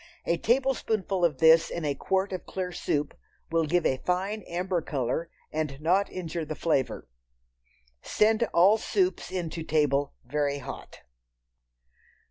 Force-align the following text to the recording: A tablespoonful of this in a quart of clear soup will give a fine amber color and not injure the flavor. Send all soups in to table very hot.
A 0.25 0.37
tablespoonful 0.39 1.23
of 1.23 1.37
this 1.37 1.69
in 1.69 1.85
a 1.85 1.93
quart 1.93 2.33
of 2.33 2.47
clear 2.47 2.71
soup 2.71 3.15
will 3.51 3.67
give 3.67 3.85
a 3.85 3.97
fine 4.03 4.41
amber 4.47 4.81
color 4.81 5.29
and 5.51 5.79
not 5.79 6.11
injure 6.11 6.43
the 6.43 6.55
flavor. 6.55 7.07
Send 8.01 8.41
all 8.51 8.79
soups 8.79 9.29
in 9.31 9.51
to 9.51 9.61
table 9.61 10.15
very 10.25 10.57
hot. 10.57 11.01